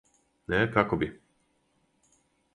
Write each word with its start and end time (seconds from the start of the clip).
Не, 0.53 0.59
како 0.77 0.99
би? 1.03 1.11